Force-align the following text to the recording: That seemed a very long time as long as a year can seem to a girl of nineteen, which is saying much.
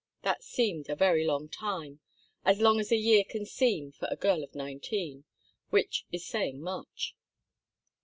That 0.23 0.43
seemed 0.43 0.89
a 0.89 0.95
very 0.95 1.23
long 1.23 1.47
time 1.47 1.99
as 2.43 2.59
long 2.59 2.79
as 2.79 2.91
a 2.91 2.95
year 2.95 3.23
can 3.23 3.45
seem 3.45 3.91
to 3.99 4.11
a 4.11 4.15
girl 4.15 4.43
of 4.43 4.55
nineteen, 4.55 5.25
which 5.69 6.07
is 6.11 6.25
saying 6.25 6.59
much. 6.59 7.15